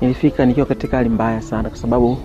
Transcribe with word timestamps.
Nilifika 0.00 0.46
nikiwa 0.46 0.66
katika 0.66 0.96
hali 0.96 1.08
mbaya 1.08 1.42
sana, 1.42 1.68
kwa 1.68 1.78
sababu 1.78 2.18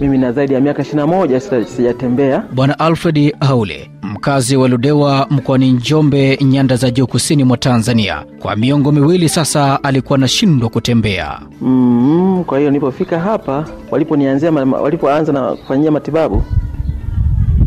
mimi 0.00 0.18
na 0.18 0.32
zaidi 0.32 0.54
ya 0.54 0.60
miaka 0.60 0.82
ishirini 0.82 1.00
na 1.00 1.06
moja 1.16 1.40
sijatembea. 1.40 2.44
Bwana 2.54 2.78
Alfred 2.78 3.34
Haule, 3.40 3.90
mkazi 4.02 4.56
wa 4.56 4.68
Ludewa 4.68 5.26
mkoani 5.30 5.72
Njombe, 5.72 6.38
nyanda 6.42 6.76
za 6.76 6.90
juu 6.90 7.06
kusini 7.06 7.44
mwa 7.44 7.56
Tanzania, 7.56 8.24
kwa 8.38 8.56
miongo 8.56 8.92
miwili 8.92 9.28
sasa 9.28 9.84
alikuwa 9.84 10.18
anashindwa 10.18 10.68
kutembea. 10.70 11.40
Mm, 11.60 12.44
kwa 12.46 12.58
hiyo 12.58 12.70
nilipofika 12.70 13.20
hapa, 13.20 13.64
waliponianzia 13.90 14.50
walipoanza 14.52 15.32
na 15.32 15.52
kufanyia 15.56 15.90
matibabu 15.90 16.42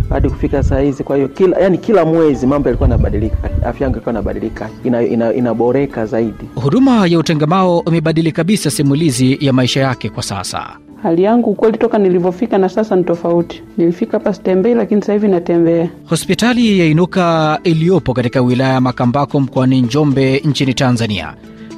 hadi 0.10 0.30
kufika 0.30 0.64
saa 0.64 0.80
hizi. 0.80 1.04
Kwa 1.04 1.16
hiyo 1.16 1.28
kila, 1.28 1.58
yani 1.60 1.78
kila 1.78 2.06
mwezi 2.06 2.48
mambo 2.48 2.70
yalikuwa 2.70 2.90
yanabadilika, 2.90 3.38
afya 3.66 3.84
yangu 3.86 3.96
ilikuwa 3.96 4.14
inabadilika, 4.14 4.70
ina, 4.84 5.04
ina, 5.04 5.34
inaboreka 5.34 6.06
zaidi. 6.06 6.46
Huduma 6.56 7.08
ya 7.08 7.20
utengamao 7.20 7.84
imebadili 7.88 8.32
kabisa 8.32 8.70
simulizi 8.72 9.38
ya 9.42 9.54
maisha 9.54 9.80
yake 9.82 10.10
kwa 10.10 10.24
sasa. 10.24 10.68
Hali 11.04 11.24
yangu 11.24 11.56
kweli 11.56 11.78
toka 11.78 11.98
nilivyofika 11.98 12.58
na 12.58 12.70
sasa 12.70 12.96
ni 12.96 13.04
tofauti. 13.04 13.64
Nilifika 13.78 14.12
hapa 14.18 14.34
sitembei, 14.34 14.74
lakini 14.74 15.02
sasa 15.02 15.14
hivi 15.14 15.28
natembea. 15.28 15.90
Hospitali 16.10 16.80
ya 16.80 16.86
Inuka 16.86 17.60
iliyopo 17.64 18.14
katika 18.14 18.42
wilaya 18.42 18.74
ya 18.74 18.82
Makambako 18.82 19.40
mkoani 19.40 19.82
Njombe 19.82 20.42
nchini 20.46 20.74
Tanzania 20.74 21.34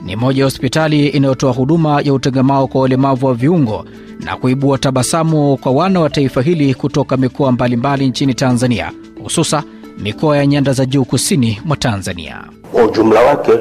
ni 0.05 0.15
moja 0.15 0.39
ya 0.41 0.45
hospitali 0.45 1.07
inayotoa 1.07 1.51
huduma 1.53 2.01
ya 2.01 2.13
utengemao 2.13 2.67
kwa 2.67 2.81
walemavu 2.81 3.25
wa 3.25 3.33
viungo 3.33 3.85
na 4.19 4.37
kuibua 4.37 4.77
tabasamu 4.77 5.57
kwa 5.57 5.71
wana 5.71 5.99
wa 5.99 6.09
taifa 6.09 6.41
hili 6.41 6.73
kutoka 6.73 7.17
mikoa 7.17 7.51
mbalimbali 7.51 8.07
nchini 8.07 8.33
Tanzania, 8.33 8.91
hususa 9.23 9.63
mikoa 9.97 10.37
ya 10.37 10.45
nyanda 10.45 10.73
za 10.73 10.85
juu 10.85 11.05
kusini 11.05 11.61
mwa 11.65 11.77
Tanzania. 11.77 12.43
Kwa 12.71 12.83
ujumla 12.83 13.21
wake 13.21 13.51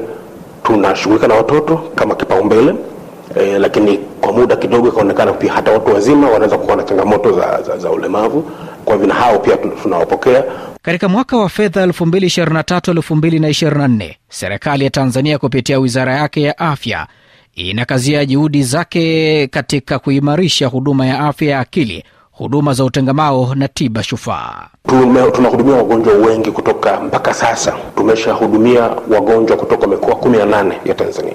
tunashughulika 0.63 1.27
na 1.27 1.35
watoto 1.35 1.77
kama 1.95 2.15
kipaumbele 2.15 2.75
e, 3.35 3.59
lakini 3.59 3.97
kwa 3.97 4.31
muda 4.33 4.55
kidogo 4.55 4.87
ikaonekana 4.87 5.33
pia 5.33 5.53
hata 5.53 5.71
watu 5.71 5.93
wazima 5.93 6.29
wanaweza 6.29 6.57
kuwa 6.57 6.75
na 6.75 6.83
changamoto 6.83 7.31
za, 7.31 7.61
za, 7.61 7.77
za 7.77 7.91
ulemavu. 7.91 8.51
Kwa 8.89 8.95
hivyo 8.97 9.13
na 9.13 9.19
hao 9.19 9.39
pia 9.39 9.57
tunawapokea. 9.57 10.43
Katika 10.81 11.09
mwaka 11.09 11.37
wa 11.37 11.49
fedha 11.49 11.85
2023-2024 11.85 14.13
serikali 14.29 14.83
ya 14.83 14.89
Tanzania 14.89 15.37
kupitia 15.37 15.79
wizara 15.79 16.15
yake 16.15 16.41
ya 16.41 16.57
afya 16.57 17.07
inakazia 17.55 18.25
juhudi 18.25 18.63
zake 18.63 19.47
katika 19.47 19.99
kuimarisha 19.99 20.67
huduma 20.67 21.05
ya 21.05 21.19
afya 21.19 21.49
ya 21.49 21.59
akili, 21.59 22.03
huduma 22.31 22.73
za 22.73 22.83
utengamao 22.85 23.55
na 23.55 23.67
tiba 23.67 24.03
shufaa. 24.03 24.67
Tunahudumia 25.33 25.75
wagonjwa 25.75 26.13
wengi 26.13 26.51
kutoka, 26.51 26.99
mpaka 27.01 27.33
sasa 27.33 27.73
tumeshahudumia 27.95 28.81
wagonjwa 29.09 29.57
kutoka 29.57 29.87
mikoa 29.87 30.13
18 30.15 30.73
ya 30.85 30.93
Tanzania 30.93 31.33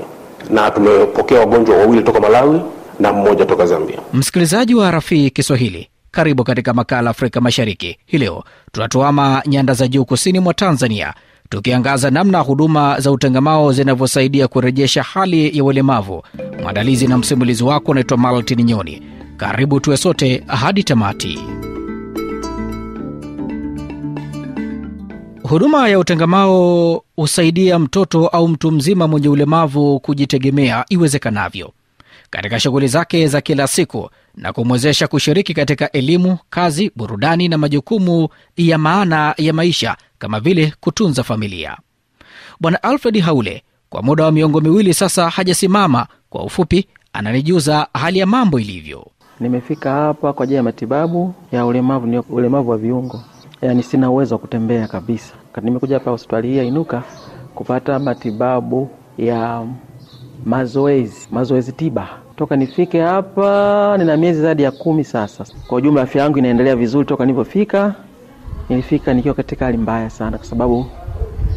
na 0.51 0.71
tumepokea 0.71 1.41
wagonjwa 1.41 1.77
wawili 1.77 2.03
toka 2.03 2.21
Malawi 2.21 2.61
na 3.01 3.13
mmoja 3.13 3.45
toka 3.47 3.67
Zambia. 3.67 3.99
Msikilizaji 4.13 4.75
wa 4.75 4.91
Rafii 4.91 5.31
Kiswahili, 5.31 5.89
karibu 6.15 6.45
katika 6.45 6.73
makala 6.75 7.11
Afrika 7.11 7.41
Mashariki. 7.41 7.97
Hii 8.07 8.19
leo 8.19 8.45
tunatuama 8.73 9.43
nyanda 9.47 9.75
za 9.75 9.89
juu 9.89 10.05
kusini 10.05 10.41
mwa 10.41 10.55
Tanzania, 10.55 11.15
tukiangaza 11.49 12.11
namna 12.11 12.39
huduma 12.39 13.01
za 13.01 13.11
utengamao 13.13 13.73
zinavyosaidia 13.73 14.49
kurejesha 14.49 15.03
hali 15.03 15.59
ya 15.59 15.65
ulemavu. 15.65 16.23
Mwandalizi 16.63 17.07
na 17.07 17.19
msimulizi 17.19 17.65
wako 17.65 17.91
unaitwa 17.91 18.17
Maltin 18.19 18.63
Nyoni. 18.65 19.03
Karibu 19.37 19.81
tuwe 19.81 19.97
sote 19.97 20.45
hadi 20.47 20.83
tamati. 20.85 21.39
Huduma 25.43 25.89
ya 25.89 25.99
utengamao 25.99 27.03
husaidia 27.17 27.79
mtoto 27.79 28.27
au 28.29 28.49
mtu 28.49 28.71
mzima 28.73 29.09
mwenye 29.09 29.29
ulemavu 29.29 30.01
kujitegemea 30.01 30.85
iwezekanavyo 30.89 31.73
katika 32.31 32.61
shughuli 32.61 32.89
zake 32.89 33.27
za 33.27 33.41
kila 33.41 33.67
siku 33.69 34.11
na 34.35 34.53
kumwezesha 34.53 35.09
kushiriki 35.09 35.55
katika 35.55 35.93
elimu, 35.93 36.39
kazi, 36.51 36.93
burudani 36.97 37.49
na 37.49 37.59
majukumu 37.59 38.29
ya 38.57 38.79
maana 38.79 39.35
ya 39.39 39.53
maisha 39.53 39.97
kama 40.19 40.41
vile 40.41 40.73
kutunza 40.81 41.23
familia. 41.23 41.77
Bwana 42.61 42.83
Alfred 42.83 43.21
Haule 43.21 43.63
kwa 43.89 44.03
muda 44.03 44.25
wa 44.25 44.33
miongo 44.33 44.61
miwili 44.61 44.95
sasa 44.95 45.31
hajasimama. 45.31 46.07
Kwa 46.31 46.45
ufupi, 46.45 46.87
ananijuza 47.13 47.87
hali 47.95 48.19
ya 48.19 48.27
mambo 48.27 48.61
ilivyo. 48.61 49.07
Nimefika 49.41 49.91
hapa 49.93 50.33
kwa 50.33 50.45
ajili 50.45 50.57
ya 50.57 50.63
matibabu 50.63 51.35
ya 51.53 51.67
ulemavu, 51.67 52.07
ni 52.07 52.19
ulemavu 52.19 52.71
wa 52.71 52.79
viungo, 52.79 53.23
yaani 53.63 53.83
sina 53.83 54.11
uwezo 54.11 54.35
wa 54.35 54.39
kutembea 54.39 54.89
kabisa. 54.89 55.35
Nimekuja 55.63 55.99
hapa 55.99 56.11
hospitali 56.11 56.49
hii 56.49 56.57
ya 56.57 56.65
Inuka 56.65 57.03
kupata 57.55 57.99
matibabu 57.99 58.91
ya 59.19 59.67
mazoezi, 60.45 61.29
mazoezi 61.31 61.73
tiba. 61.73 62.09
Toka 62.37 62.57
nifike 62.57 63.01
hapa 63.01 63.97
nina 63.99 64.17
miezi 64.17 64.43
zaidi 64.43 64.63
ya 64.63 64.71
kumi 64.71 65.05
sasa. 65.05 65.45
Kwa 65.67 65.79
ujumla 65.79 66.03
afya 66.03 66.23
yangu 66.23 66.39
inaendelea 66.39 66.77
vizuri 66.77 67.07
toka 67.07 67.25
nilivyofika. 67.25 67.95
Nilifika 68.69 69.15
nikiwa 69.15 69.35
katika 69.35 69.65
hali 69.65 69.77
mbaya 69.79 70.11
sana, 70.11 70.39
kwa 70.39 70.47
sababu 70.47 70.87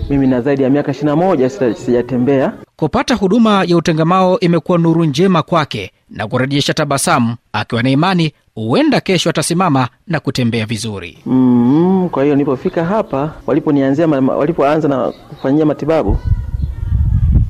mimi 0.10 0.28
na 0.28 0.42
zaidi 0.42 0.64
ya 0.64 0.70
miaka 0.70 0.92
ishirini 0.92 1.10
na 1.10 1.16
moja 1.16 1.50
sijatembea. 1.50 2.54
Kupata 2.76 3.16
huduma 3.16 3.64
ya 3.68 3.78
utengamao 3.78 4.40
imekuwa 4.40 4.78
nuru 4.78 5.06
njema 5.06 5.42
kwake 5.44 5.92
na 6.10 6.28
kurejesha 6.28 6.74
tabasamu, 6.74 7.36
akiwa 7.54 7.84
na 7.84 7.90
imani 7.90 8.34
huenda 8.56 9.02
kesho 9.02 9.30
atasimama 9.30 9.88
na 10.08 10.20
kutembea 10.20 10.66
vizuri. 10.66 11.18
Mm, 11.26 12.09
kwa 12.12 12.24
hiyo 12.24 12.36
nilipofika 12.36 12.86
hapa, 12.86 13.34
waliponianzia 13.48 14.08
walipoanza 14.08 14.88
na 14.88 15.12
kufanyia 15.12 15.66
matibabu 15.66 16.18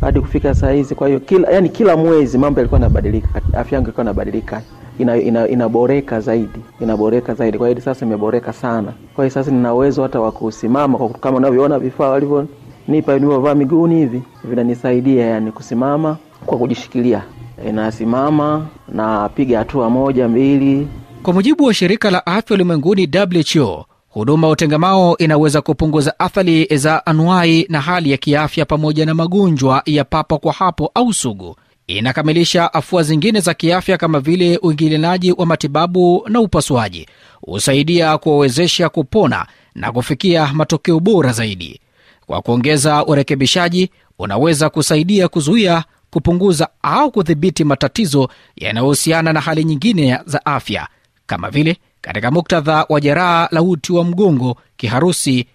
hadi 0.02 0.20
kufika 0.22 0.56
saa 0.56 0.72
hizi. 0.72 0.96
Kwa 0.96 1.08
hiyo 1.08 1.20
kila, 1.20 1.52
yani 1.52 1.70
kila 1.70 1.98
mwezi 1.98 2.38
mambo 2.38 2.60
yalikuwa 2.60 2.82
yanabadilika, 2.82 3.28
afya 3.54 3.76
yangu 3.76 3.88
ilikuwa 3.88 4.04
inabadilika, 4.04 4.62
ina, 5.00 5.18
ina, 5.18 5.48
inaboreka 5.48 6.20
zaidi, 6.20 6.60
inaboreka 6.82 7.34
zaidi. 7.34 7.58
Kwa 7.58 7.70
hiyo 7.70 7.82
sasa 7.82 8.06
imeboreka 8.06 8.54
sana. 8.54 8.94
Kwa 9.16 9.24
hiyo 9.26 9.34
sasa 9.34 9.52
nina 9.52 9.74
uwezo 9.74 10.04
hata 10.04 10.20
wa 10.20 10.32
kusimama, 10.32 11.10
kama 11.10 11.38
unavyoona 11.38 11.80
vifaa 11.80 12.10
walivyonipa 12.10 13.14
nilivyovaa 13.14 13.56
miguuni 13.56 13.96
hivi 13.96 14.22
vinanisaidia 14.44 15.26
yani 15.26 15.52
kusimama 15.52 16.18
kwa 16.46 16.58
kujishikilia, 16.58 17.24
inasimama 17.68 18.66
napiga 18.90 19.58
hatua 19.60 19.90
moja 19.90 20.28
mbili. 20.28 20.88
Kwa 21.24 21.34
mujibu 21.34 21.64
wa 21.64 21.74
shirika 21.74 22.12
la 22.12 22.26
afya 22.26 22.54
ulimwenguni 22.56 23.10
WHO, 23.56 23.86
huduma 24.10 24.48
ya 24.48 24.54
utengamao 24.54 25.18
inaweza 25.18 25.62
kupunguza 25.62 26.20
athari 26.20 26.66
za 26.78 27.06
anuai 27.06 27.66
na 27.70 27.82
hali 27.82 28.12
ya 28.12 28.18
kiafya 28.18 28.66
pamoja 28.66 29.06
na 29.06 29.14
magonjwa 29.14 29.82
ya 29.86 30.04
papo 30.04 30.38
kwa 30.40 30.54
hapo 30.54 30.92
au 30.96 31.14
sugu. 31.14 31.56
Inakamilisha 31.88 32.74
afua 32.74 33.04
zingine 33.04 33.40
za 33.40 33.54
kiafya 33.54 33.98
kama 33.98 34.20
vile 34.20 34.58
uingilianaji 34.58 35.32
wa 35.32 35.46
matibabu 35.46 36.24
na 36.30 36.40
upasuaji. 36.42 37.08
Husaidia 37.42 38.18
kuwawezesha 38.18 38.90
kupona 38.90 39.46
na 39.76 39.92
kufikia 39.92 40.54
matokeo 40.54 41.00
bora 41.00 41.32
zaidi. 41.32 41.80
Kwa 42.26 42.42
kuongeza 42.42 43.06
urekebishaji, 43.06 43.90
unaweza 44.20 44.70
kusaidia 44.70 45.28
kuzuia, 45.28 45.84
kupunguza 46.12 46.70
au 46.82 47.12
kudhibiti 47.12 47.64
matatizo 47.64 48.30
yanayohusiana 48.56 49.34
na 49.34 49.42
hali 49.42 49.64
nyingine 49.64 50.20
za 50.26 50.46
afya 50.46 50.88
kama 51.26 51.50
vile 51.50 51.78
katika 52.08 52.32
muktadha 52.32 52.86
wa 52.90 53.02
jeraha 53.02 53.48
la 53.52 53.62
uti 53.62 53.94
wa 53.94 54.04
mgongo, 54.04 54.58
kiharusi 54.78 55.48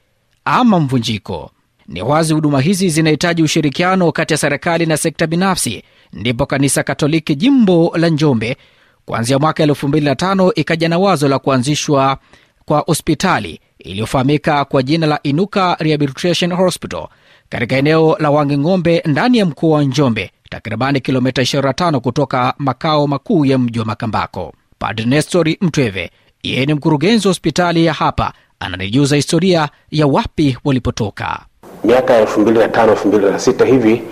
ama 0.44 0.80
mvunjiko. 0.80 1.50
Ni 1.88 2.02
wazi 2.02 2.34
huduma 2.34 2.60
hizi 2.60 2.88
zinahitaji 2.88 3.42
ushirikiano 3.42 4.12
kati 4.12 4.34
ya 4.34 4.38
serikali 4.38 4.86
na 4.86 4.96
sekta 4.96 5.26
binafsi. 5.26 5.82
Ndipo 6.12 6.46
Kanisa 6.46 6.82
Katoliki 6.82 7.34
jimbo 7.34 7.92
la 7.96 8.08
Njombe 8.08 8.56
kuanzia 9.04 9.38
mwaka 9.38 9.66
2005 9.66 10.52
ikaja 10.54 10.88
na 10.88 10.98
wazo 10.98 11.28
la 11.28 11.38
kuanzishwa 11.38 12.18
kwa 12.64 12.78
hospitali 12.78 13.60
iliyofahamika 13.78 14.64
kwa 14.64 14.82
jina 14.82 15.06
la 15.06 15.20
Inuka 15.22 15.76
Rehabilitation 15.80 16.52
Hospital 16.52 17.08
katika 17.48 17.76
eneo 17.76 18.16
la 18.20 18.30
Wanging'ombe 18.30 19.02
ndani 19.06 19.38
ya 19.38 19.46
mkoa 19.46 19.76
wa 19.76 19.84
Njombe, 19.84 20.30
takribani 20.50 21.00
kilomita 21.00 21.42
25 21.42 21.98
kutoka 21.98 22.54
makao 22.58 23.06
makuu 23.06 23.44
ya 23.44 23.58
mji 23.58 23.78
wa 23.78 23.84
Makambako. 23.84 24.52
Padre 24.78 25.22
Mtweve 25.60 26.10
yeye 26.42 26.66
ni 26.66 26.74
mkurugenzi 26.74 27.28
wa 27.28 27.30
hospitali 27.30 27.84
ya 27.84 27.92
hapa, 27.92 28.32
ananijuza 28.60 29.16
historia 29.16 29.68
ya 29.90 30.06
wapi 30.06 30.58
walipotoka. 30.64 31.38
Miaka 31.84 32.14
ya 32.14 32.20
elfu 32.20 32.40
mbili 32.40 32.58
na 32.58 32.68
tano 32.68 32.92
elfu 32.92 33.08
mbili 33.08 33.26
na 33.26 33.38
sita 33.38 33.64
hivi, 33.64 34.02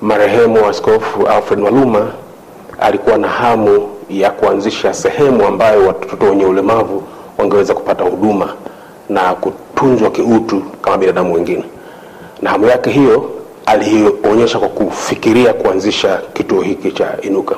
marehemu 0.00 0.66
Askofu 0.68 1.26
Alfred 1.28 1.58
Maluma 1.60 2.12
alikuwa 2.80 3.18
na 3.18 3.28
hamu 3.28 3.88
ya 4.10 4.30
kuanzisha 4.30 4.94
sehemu 4.94 5.46
ambayo 5.46 5.86
watoto 5.86 6.24
wenye 6.26 6.44
ulemavu 6.44 7.02
wangeweza 7.38 7.74
kupata 7.74 8.04
huduma 8.04 8.54
na 9.08 9.34
kutunzwa 9.34 10.10
kiutu 10.10 10.60
kama 10.60 10.98
binadamu 10.98 11.34
wengine, 11.34 11.64
na 12.42 12.50
hamu 12.50 12.66
yake 12.66 12.90
hiyo 12.90 13.30
alionyesha 13.66 14.58
kwa 14.58 14.68
kufikiria 14.68 15.52
kuanzisha 15.52 16.20
kituo 16.34 16.62
hiki 16.62 16.92
cha 16.92 17.16
Inuka 17.22 17.56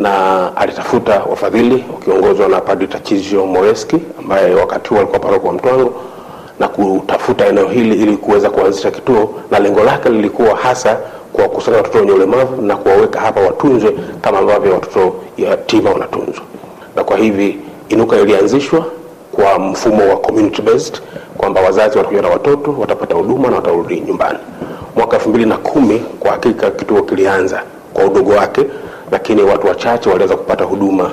na 0.00 0.56
alitafuta 0.56 1.22
wafadhili 1.30 1.84
wakiongozwa 1.94 2.48
na 2.48 2.60
Padri 2.60 2.86
Tachizio 2.88 3.46
Moreski 3.46 3.98
ambaye 4.18 4.54
wakati 4.54 4.88
huo 4.88 4.98
alikuwa 4.98 5.18
paroko 5.20 5.46
wa 5.46 5.52
Mtwango 5.52 5.92
na 6.60 6.68
kutafuta 6.68 7.46
eneo 7.46 7.68
hili 7.68 7.94
ili 8.02 8.16
kuweza 8.16 8.50
kuanzisha 8.50 8.90
kituo, 8.90 9.34
na 9.50 9.58
lengo 9.58 9.84
lake 9.84 10.08
lilikuwa 10.08 10.56
hasa 10.56 10.96
kuwakusanya 11.32 11.76
watoto 11.76 11.98
wenye 11.98 12.12
ulemavu 12.12 12.62
na 12.62 12.76
kuwaweka 12.76 13.20
hapa 13.20 13.40
watunzwe 13.40 13.94
kama 14.20 14.38
ambavyo 14.38 14.72
watoto 14.74 15.14
yatima 15.38 15.90
wanatunzwa. 15.90 16.44
Na 16.96 17.04
kwa 17.04 17.16
hivi 17.16 17.58
Inuka 17.88 18.16
ilianzishwa 18.16 18.84
kwa 19.32 19.58
mfumo 19.58 20.08
wa 20.08 20.16
community 20.16 20.62
based, 20.62 21.00
kwamba 21.38 21.60
wazazi 21.60 21.98
watakuja 21.98 22.22
na 22.22 22.28
watoto 22.28 22.76
watapata 22.78 23.14
huduma 23.14 23.48
na 23.48 23.56
watarudi 23.56 24.00
nyumbani. 24.00 24.38
Mwaka 24.96 25.16
elfu 25.16 25.28
mbili 25.28 25.46
na 25.46 25.56
kumi 25.56 25.98
kwa 26.20 26.30
hakika 26.30 26.70
kituo 26.70 27.02
kilianza 27.02 27.62
kwa 27.94 28.04
udogo 28.04 28.30
wake, 28.32 28.64
lakini 29.12 29.42
watu 29.42 29.66
wachache 29.66 30.08
waliweza 30.08 30.36
kupata 30.36 30.64
huduma, 30.64 31.12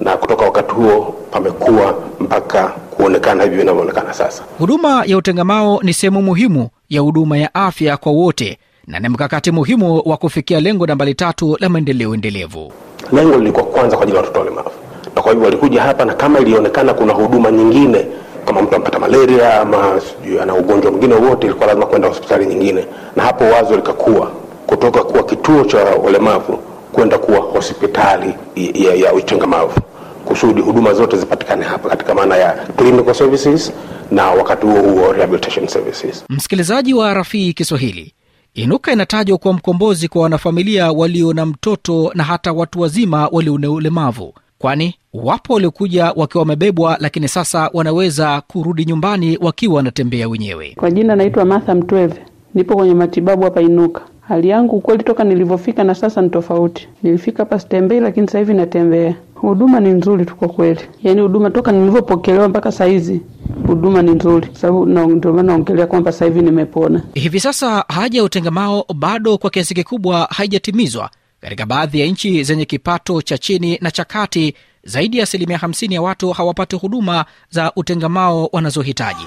na 0.00 0.16
kutoka 0.16 0.44
wakati 0.44 0.74
huo 0.74 1.14
pamekuwa 1.30 1.94
mpaka 2.20 2.68
kuonekana 2.68 3.44
hivi 3.44 3.56
vinavyoonekana 3.56 4.14
sasa. 4.14 4.42
Huduma 4.58 5.02
ya 5.06 5.16
utengamao 5.18 5.80
ni 5.82 5.92
sehemu 5.94 6.22
muhimu 6.22 6.68
ya 6.90 7.00
huduma 7.00 7.38
ya 7.38 7.54
afya 7.54 7.96
kwa 7.96 8.12
wote 8.12 8.58
na 8.86 8.98
ni 9.00 9.08
mkakati 9.08 9.50
muhimu 9.50 10.02
wa 10.04 10.16
kufikia 10.16 10.60
lengo 10.60 10.86
nambari 10.86 11.14
tatu 11.14 11.56
la 11.60 11.68
maendeleo 11.68 12.14
endelevu. 12.14 12.72
Lengo 13.12 13.38
lilikuwa 13.38 13.64
kwanza 13.64 13.96
kwa 13.96 14.02
ajili 14.02 14.16
ya 14.16 14.22
watoto 14.22 14.38
walemavu, 14.40 14.70
na 15.16 15.22
kwa 15.22 15.32
hivyo 15.32 15.44
walikuja 15.44 15.82
hapa, 15.82 16.04
na 16.04 16.14
kama 16.14 16.38
ilionekana 16.40 16.94
kuna 16.94 17.12
huduma 17.12 17.50
nyingine, 17.50 18.06
kama 18.46 18.62
mtu 18.62 18.74
amepata 18.76 18.98
malaria 18.98 19.60
ama 19.60 20.00
sijui 20.00 20.40
ana 20.40 20.54
ugonjwa 20.54 20.90
mwingine 20.90 21.14
wowote, 21.14 21.46
ilikuwa 21.46 21.66
lazima 21.66 21.86
kwenda 21.86 22.08
hospitali 22.08 22.46
nyingine, 22.46 22.84
na 23.16 23.22
hapo 23.22 23.44
wazo 23.44 23.76
likakuwa 23.76 24.30
kutoka 24.66 25.02
kuwa 25.02 25.24
kituo 25.24 25.64
cha 25.64 25.78
walemavu 25.78 26.58
kwenda 26.94 27.18
kuwa 27.18 27.38
hospitali 27.38 28.34
ya, 28.56 28.94
ya 28.94 29.12
uchangamavu 29.14 29.80
kusudi 30.24 30.60
huduma 30.60 30.94
zote 30.94 31.16
zipatikane 31.16 31.64
hapa 31.64 31.88
katika 31.88 32.14
maana 32.14 32.36
ya 32.36 32.52
clinical 32.76 33.14
services 33.14 33.72
na 34.10 34.30
wakati 34.30 34.66
huo 34.66 34.80
huo 34.82 35.12
rehabilitation 35.12 35.66
services. 35.68 36.24
Msikilizaji 36.28 36.94
wa 36.94 37.14
Rafii 37.14 37.52
Kiswahili, 37.52 38.12
Inuka 38.54 38.92
inatajwa 38.92 39.38
kuwa 39.38 39.54
mkombozi 39.54 40.08
kwa 40.08 40.22
wanafamilia 40.22 40.92
walio 40.92 41.32
na 41.32 41.46
mtoto 41.46 42.12
na 42.14 42.24
hata 42.24 42.52
watu 42.52 42.80
wazima 42.80 43.28
walio 43.32 43.58
na 43.58 43.70
ulemavu, 43.70 44.34
kwani 44.58 44.94
wapo 45.14 45.52
waliokuja 45.54 46.12
wakiwa 46.16 46.42
wamebebwa, 46.42 46.96
lakini 47.00 47.28
sasa 47.28 47.70
wanaweza 47.72 48.40
kurudi 48.40 48.84
nyumbani 48.84 49.38
wakiwa 49.40 49.74
wanatembea 49.74 50.28
wenyewe. 50.28 50.72
Kwa 50.76 50.90
jina 50.90 51.16
naitwa 51.16 51.44
Martha 51.44 51.74
Mtweve, 51.74 52.20
nipo 52.54 52.76
kwenye 52.76 52.94
matibabu 52.94 53.42
hapa 53.42 53.62
Inuka. 53.62 54.00
Hali 54.28 54.48
yangu 54.48 54.76
ukweli 54.76 55.02
toka 55.04 55.24
nilivyofika 55.24 55.84
na 55.84 55.94
sasa 55.94 56.22
ni 56.22 56.30
tofauti. 56.30 56.88
Nilifika 57.02 57.38
hapa 57.42 57.58
sitembei, 57.58 58.00
lakini 58.00 58.26
sasa 58.26 58.38
hivi 58.38 58.54
natembea. 58.54 59.14
Huduma 59.34 59.80
ni 59.80 59.88
nzuri 59.88 60.26
tu 60.26 60.36
kwa 60.36 60.48
kweli, 60.48 60.80
yaani 61.02 61.20
huduma 61.20 61.50
toka 61.50 61.72
nilivyopokelewa 61.72 62.48
mpaka 62.48 62.72
saa 62.72 62.84
hizi 62.84 63.20
huduma 63.66 64.02
ni 64.02 64.10
nzuri, 64.10 64.48
sababu 64.52 64.86
ndio 64.86 65.32
maana 65.32 65.42
naongelea 65.52 65.86
kwamba 65.86 66.12
sasa 66.12 66.24
hivi 66.24 66.40
nimepona. 66.42 67.02
Hivi 67.14 67.40
sasa 67.40 67.84
haja 67.88 68.18
ya 68.18 68.24
utengamao 68.24 68.84
bado 68.94 69.38
kwa 69.38 69.50
kiasi 69.50 69.74
kikubwa 69.74 70.28
haijatimizwa 70.30 71.10
katika 71.40 71.66
baadhi 71.66 72.00
ya 72.00 72.06
nchi 72.06 72.44
zenye 72.44 72.64
kipato 72.64 73.22
cha 73.22 73.38
chini 73.38 73.78
na 73.82 73.90
cha 73.90 74.04
kati. 74.04 74.54
Zaidi 74.84 75.16
ya 75.18 75.22
asilimia 75.22 75.58
50 75.58 75.94
ya 75.94 76.02
watu 76.02 76.30
hawapati 76.30 76.76
huduma 76.76 77.24
za 77.50 77.72
utengamao 77.76 78.48
wanazohitaji. 78.52 79.26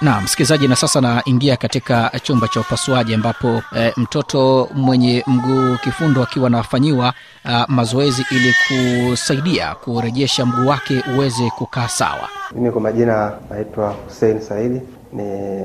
Na 0.00 0.20
msikilizaji, 0.20 0.68
na 0.68 0.76
sasa 0.76 1.00
naingia 1.00 1.56
katika 1.56 2.10
chumba 2.22 2.48
cha 2.48 2.60
upasuaji 2.60 3.14
ambapo 3.14 3.62
e, 3.78 3.92
mtoto 3.96 4.68
mwenye 4.74 5.24
mguu 5.26 5.76
kifundo 5.84 6.22
akiwa 6.22 6.46
anafanyiwa 6.46 7.14
mazoezi 7.68 8.26
ili 8.30 8.54
kusaidia 8.68 9.74
kurejesha 9.74 10.46
mguu 10.46 10.66
wake 10.68 11.04
uweze 11.14 11.50
kukaa 11.50 11.88
sawa. 11.88 12.28
Mimi 12.54 12.70
kwa 12.70 12.80
majina 12.80 13.32
naitwa 13.50 13.90
Hussein 13.90 14.40
Saidi, 14.40 14.80
ni 15.12 15.22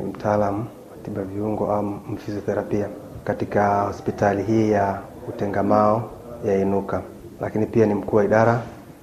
mtaalamu 0.10 0.60
wa 0.92 0.98
tiba 1.06 1.22
viungo 1.24 1.72
au 1.72 1.84
mfizioterapia 1.84 2.88
katika 3.24 3.81
hospitali 3.81 4.44
hii 4.44 4.72
ya 4.72 5.00
utengamao 5.30 6.12
ya 6.48 6.57
Inuka, 6.62 7.01
lakini 7.42 7.66
pia 7.66 7.86
ni 7.86 7.94
mkuu 7.94 8.16
wa 8.18 8.25
idara 8.25 8.62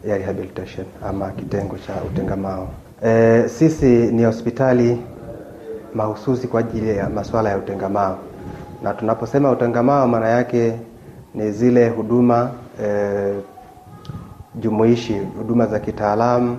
ya 0.08 0.18
rehabilitation 0.18 0.86
ama 1.08 1.30
kitengo 1.30 1.78
cha 1.78 1.92
utengamao. 1.94 2.68
E, 3.04 3.44
sisi 3.48 3.86
ni 3.86 4.24
hospitali 4.24 4.98
mahususi 5.98 6.48
kwa 6.48 6.60
ajili 6.60 6.96
ya 6.96 7.08
masuala 7.10 7.50
ya 7.50 7.58
utengamao, 7.58 8.18
na 8.82 8.94
tunaposema 8.94 9.50
utengamao 9.50 10.08
maana 10.08 10.28
yake 10.28 10.72
ni 11.34 11.52
zile 11.52 11.88
huduma 11.88 12.50
e, 12.84 13.34
jumuishi, 14.54 15.18
huduma 15.38 15.66
za 15.66 15.78
kitaalamu 15.78 16.56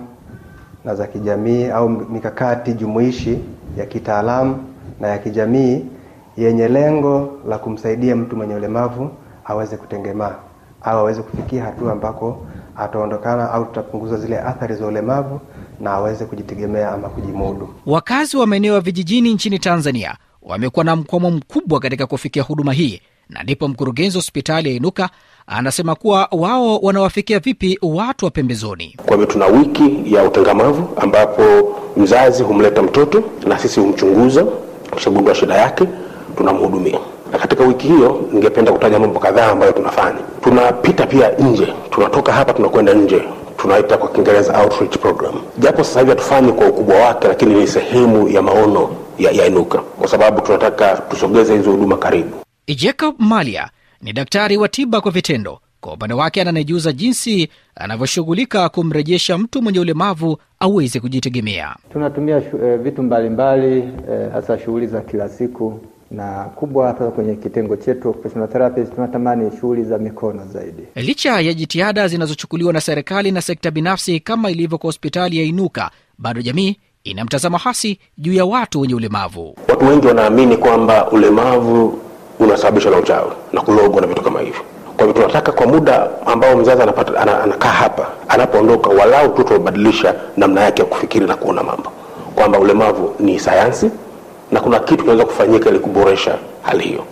na 0.84 0.94
za 0.94 1.06
kijamii 1.06 1.64
au 1.68 1.88
mikakati 1.88 2.72
jumuishi 2.74 3.38
ya 3.76 3.86
kitaalamu 3.86 4.56
na 5.00 5.08
ya 5.08 5.18
kijamii 5.18 5.84
yenye 6.36 6.68
lengo 6.68 7.28
la 7.48 7.58
kumsaidia 7.58 8.16
mtu 8.16 8.36
mwenye 8.36 8.54
ulemavu 8.54 9.10
aweze 9.44 9.76
kutengemaa 9.76 10.34
au 10.82 10.98
aweze 10.98 11.22
kufikia 11.22 11.64
hatua 11.64 11.92
ambako 11.92 12.38
ataondokana 12.76 13.50
au 13.52 13.64
tutapunguza 13.64 14.16
zile 14.16 14.38
athari 14.38 14.74
za 14.74 14.86
ulemavu 14.86 15.40
na 15.80 15.90
aweze 15.92 16.24
kujitegemea 16.24 16.92
ama 16.92 17.08
kujimudu. 17.08 17.68
Wakazi 17.86 18.36
wa 18.36 18.46
maeneo 18.46 18.74
ya 18.74 18.80
vijijini 18.80 19.34
nchini 19.34 19.58
Tanzania 19.58 20.16
wamekuwa 20.42 20.84
na 20.84 20.96
mkwamo 20.96 21.30
mkubwa 21.30 21.80
katika 21.80 22.06
kufikia 22.06 22.42
huduma 22.42 22.72
hii, 22.72 23.00
na 23.28 23.42
ndipo 23.42 23.68
mkurugenzi 23.68 24.16
wa 24.16 24.20
hospitali 24.22 24.68
ya 24.68 24.74
Inuka 24.74 25.10
anasema 25.46 25.94
kuwa 25.94 26.28
wao 26.32 26.78
wanawafikia 26.78 27.38
vipi 27.38 27.78
watu 27.82 28.24
wa 28.24 28.30
pembezoni. 28.30 28.96
Kwa 29.06 29.10
hivyo 29.16 29.26
tuna 29.26 29.46
wiki 29.46 30.14
ya 30.14 30.24
utengamavu 30.24 30.88
ambapo 30.96 31.42
mzazi 31.96 32.42
humleta 32.42 32.82
mtoto 32.82 33.22
na 33.46 33.58
sisi 33.58 33.80
humchunguza, 33.80 34.44
kushagundua 34.90 35.34
shida 35.34 35.54
yake, 35.54 35.84
tunamhudumia. 36.36 36.98
Katika 37.38 37.64
wiki 37.64 37.88
hiyo 37.88 38.28
ningependa 38.32 38.72
kutaja 38.72 38.98
mambo 38.98 39.20
kadhaa 39.20 39.50
ambayo 39.50 39.72
tunafanya. 39.72 40.18
Tunapita 40.42 41.06
pia 41.06 41.30
nje, 41.30 41.74
tunatoka 41.90 42.32
hapa 42.32 42.52
tunakwenda 42.52 42.94
nje 42.94 43.22
tunaita 43.56 43.98
kwa 43.98 44.08
Kiingereza 44.08 44.60
outreach 44.62 44.98
program, 44.98 45.34
japo 45.58 45.84
sasa 45.84 46.00
hivi 46.00 46.10
hatufanyi 46.10 46.52
kwa 46.52 46.66
ukubwa 46.68 46.96
wake, 46.96 47.28
lakini 47.28 47.54
ni 47.54 47.66
sehemu 47.66 48.28
ya 48.28 48.42
maono 48.42 48.96
ya, 49.18 49.30
ya 49.30 49.46
Inuka 49.46 49.78
kwa 49.78 50.08
sababu 50.08 50.40
tunataka 50.40 50.96
tusogeze 50.96 51.56
hizo 51.56 51.70
huduma 51.70 51.96
karibu. 51.96 52.30
Jacob 52.76 53.14
Malia 53.18 53.70
ni 54.02 54.12
daktari 54.12 54.56
wa 54.56 54.68
tiba 54.68 55.00
kwa 55.00 55.10
vitendo. 55.12 55.60
Kwa 55.80 55.92
upande 55.92 56.14
wake, 56.14 56.40
ananijuza 56.40 56.92
jinsi 56.92 57.48
anavyoshughulika 57.74 58.68
kumrejesha 58.68 59.38
mtu 59.38 59.62
mwenye 59.62 59.80
ulemavu 59.80 60.38
aweze 60.60 61.00
kujitegemea. 61.00 61.76
Tunatumia 61.92 62.40
shu, 62.50 62.58
e, 62.64 62.76
vitu 62.76 63.02
mbalimbali 63.02 63.84
hasa 64.32 64.54
e, 64.54 64.58
shughuli 64.64 64.86
za 64.86 65.00
kila 65.00 65.28
siku 65.28 65.80
na 66.10 66.44
kubwa 66.44 66.86
hapa 66.86 67.10
kwenye 67.10 67.34
kitengo 67.34 67.76
chetu 67.76 68.08
occupational 68.10 68.48
therapist 68.48 68.94
tunatamani 68.94 69.50
shughuli 69.60 69.84
za 69.84 69.98
mikono 69.98 70.46
zaidi. 70.52 70.82
Licha 70.94 71.40
ya 71.40 71.54
jitihada 71.54 72.08
zinazochukuliwa 72.08 72.72
na 72.72 72.80
serikali 72.80 73.32
na 73.32 73.42
sekta 73.42 73.70
binafsi 73.70 74.20
kama 74.20 74.50
ilivyo 74.50 74.78
kwa 74.78 74.88
hospitali 74.88 75.38
ya 75.38 75.44
Inuka, 75.44 75.90
bado 76.18 76.42
jamii 76.42 76.76
ina 77.04 77.24
mtazamo 77.24 77.56
hasi 77.56 77.98
juu 78.18 78.32
ya 78.32 78.44
watu 78.44 78.80
wenye 78.80 78.94
ulemavu. 78.94 79.56
Watu 79.68 79.84
wengi 79.86 80.06
wanaamini 80.06 80.56
kwamba 80.56 81.10
ulemavu 81.10 81.98
unasababishwa 82.38 82.90
na 82.90 82.98
uchawi 82.98 83.30
na 83.52 83.60
kulogwa 83.60 84.00
na 84.00 84.06
vitu 84.06 84.22
kama 84.22 84.40
hivyo. 84.40 84.60
Kwa 84.96 85.06
hivyo 85.06 85.22
tunataka 85.22 85.52
kwa 85.52 85.66
muda 85.66 86.08
ambao 86.26 86.56
mzazi 86.56 86.82
anapata 86.82 87.20
ana, 87.20 87.42
anakaa 87.42 87.68
hapa, 87.68 88.08
anapoondoka 88.28 88.88
walau 88.90 89.28
tu 89.34 89.44
tunabadilisha 89.44 90.14
namna 90.36 90.60
yake 90.60 90.82
ya 90.82 90.88
kufikiri 90.88 91.26
na 91.26 91.36
kuona 91.36 91.62
mambo, 91.62 91.92
kwamba 92.34 92.58
ulemavu 92.58 93.14
ni 93.20 93.38
sayansi 93.38 93.90
na 94.52 94.60
kuna 94.60 94.80
kitu 94.80 94.96
kinaweza 94.96 95.24
kufanyika 95.24 95.70
ili 95.70 95.78
kuboresha 95.78 96.38
hali 96.62 96.84
hiyo. 96.84 97.06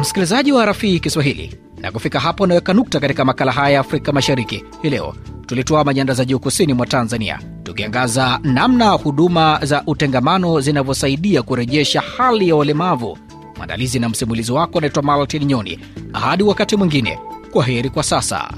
Msikilizaji 0.00 0.52
wa 0.52 0.64
Rafii 0.66 1.00
Kiswahili, 1.00 1.54
na 1.80 1.92
kufika 1.92 2.20
hapo 2.20 2.44
unaweka 2.44 2.72
nukta 2.74 3.00
katika 3.00 3.24
makala 3.24 3.52
haya 3.52 3.74
ya 3.74 3.80
Afrika 3.80 4.12
Mashariki 4.12 4.64
hii 4.82 4.90
leo. 4.90 5.14
Tulitoa 5.46 5.94
nyanda 5.94 6.14
za 6.14 6.24
juu 6.24 6.38
kusini 6.38 6.74
mwa 6.74 6.86
Tanzania, 6.86 7.38
tukiangaza 7.62 8.38
namna 8.42 8.90
huduma 8.90 9.58
za 9.62 9.82
utengamano 9.86 10.60
zinavyosaidia 10.60 11.42
kurejesha 11.42 12.00
hali 12.00 12.48
ya 12.48 12.56
walemavu. 12.56 13.18
Mwandalizi 13.56 13.98
na 13.98 14.08
msimulizi 14.08 14.52
wako 14.52 14.78
anaitwa 14.78 15.02
Maltin 15.02 15.44
Nyoni. 15.44 15.78
Hadi 16.12 16.42
wakati 16.42 16.76
mwingine, 16.76 17.18
kwa 17.52 17.64
heri 17.64 17.90
kwa 17.90 18.02
sasa. 18.02 18.50